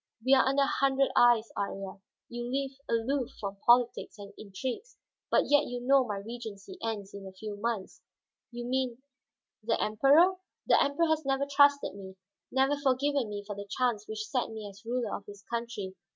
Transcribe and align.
"We 0.25 0.33
are 0.33 0.43
under 0.47 0.63
a 0.63 0.65
hundred 0.65 1.11
eyes, 1.15 1.51
Iría. 1.55 2.01
You 2.27 2.51
live 2.51 2.71
aloof 2.89 3.33
from 3.39 3.57
politics 3.57 4.17
and 4.17 4.33
intrigues, 4.35 4.97
but 5.29 5.43
yet 5.47 5.67
you 5.67 5.79
know 5.79 6.03
my 6.03 6.17
regency 6.17 6.79
ends 6.81 7.13
in 7.13 7.27
a 7.27 7.31
few 7.31 7.55
months." 7.55 8.01
"You 8.49 8.65
mean 8.65 9.03
the 9.61 9.79
Emperor?" 9.79 10.37
"The 10.65 10.81
Emperor 10.83 11.05
has 11.05 11.23
never 11.23 11.45
trusted 11.45 11.93
me, 11.93 12.15
never 12.51 12.77
forgiven 12.77 13.29
me 13.29 13.43
for 13.45 13.55
the 13.55 13.69
chance 13.69 14.07
which 14.07 14.25
set 14.25 14.49
me 14.49 14.67
as 14.67 14.83
ruler 14.83 15.15
of 15.15 15.27
his 15.27 15.43
country. 15.43 15.95